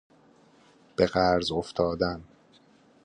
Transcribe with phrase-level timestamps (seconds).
[0.95, 2.23] به قرض افتادن